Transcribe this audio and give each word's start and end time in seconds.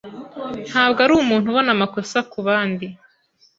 Ntabwo 0.69 0.99
ari 1.05 1.13
umuntu 1.15 1.45
ubona 1.51 1.69
amakosa 1.75 2.17
ku 2.31 2.39
bandi. 2.47 2.87